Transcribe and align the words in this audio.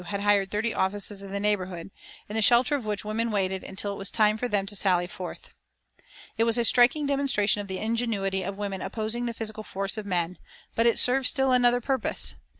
U. 0.01 0.05
had 0.05 0.21
hired 0.21 0.49
thirty 0.49 0.73
offices 0.73 1.21
in 1.21 1.31
the 1.31 1.39
neighborhood, 1.39 1.91
in 2.27 2.35
the 2.35 2.41
shelter 2.41 2.75
of 2.75 2.85
which 2.87 3.03
the 3.03 3.07
women 3.07 3.29
waited 3.29 3.63
until 3.63 3.93
it 3.93 3.97
was 3.99 4.09
time 4.09 4.35
for 4.35 4.47
them 4.47 4.65
to 4.65 4.75
sally 4.75 5.05
forth. 5.05 5.53
It 6.39 6.43
was 6.43 6.57
a 6.57 6.65
striking 6.65 7.05
demonstration 7.05 7.61
of 7.61 7.67
the 7.67 7.77
ingenuity 7.77 8.41
of 8.41 8.57
women 8.57 8.81
opposing 8.81 9.27
the 9.27 9.33
physical 9.35 9.61
force 9.61 9.99
of 9.99 10.07
men, 10.07 10.39
but 10.73 10.87
it 10.87 10.97
served 10.97 11.27
still 11.27 11.51
another 11.51 11.81
purpose. 11.81 12.35